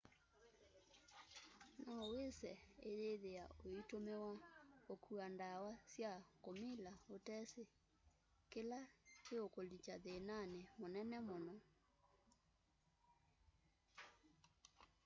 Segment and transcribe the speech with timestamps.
[1.85, 2.51] nowĩse
[2.87, 4.31] ũyĩthĩa ũitũmĩwa
[4.93, 7.63] ũkua ndawa sya kũmila ũteesĩ
[8.51, 8.79] kĩla
[9.25, 11.55] kĩkũũlikya thĩnanĩ mũnene mũno